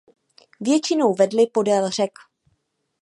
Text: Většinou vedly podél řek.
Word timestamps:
Většinou 0.59 1.13
vedly 1.15 1.47
podél 1.47 1.89
řek. 1.89 2.11